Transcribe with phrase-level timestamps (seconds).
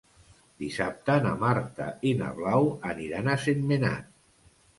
[0.61, 4.11] Dissabte na Marta i na Blau aniran a Sentmenat.